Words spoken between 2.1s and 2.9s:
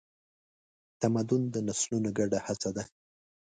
ګډه هڅه ده.